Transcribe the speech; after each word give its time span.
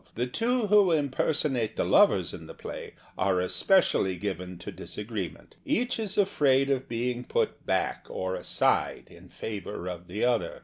The 0.15 0.25
two 0.25 0.65
who 0.65 0.91
impersonate 0.91 1.75
the 1.75 1.85
lovers 1.85 2.33
in 2.33 2.47
the 2.47 2.55
play 2.55 2.95
are 3.19 3.39
especially 3.39 4.17
given 4.17 4.57
to 4.57 4.71
dis 4.71 4.97
agreement. 4.97 5.57
Each 5.63 5.99
is 5.99 6.17
afraid 6.17 6.71
of 6.71 6.89
being 6.89 7.23
put 7.23 7.67
back 7.67 8.07
or 8.09 8.33
aside 8.33 9.09
in 9.11 9.29
favor 9.29 9.85
of 9.87 10.07
the 10.07 10.25
other. 10.25 10.59